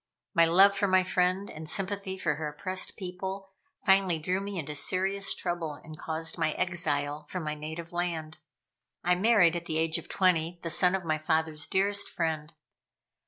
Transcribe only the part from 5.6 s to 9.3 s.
and caused my exile from my native land. I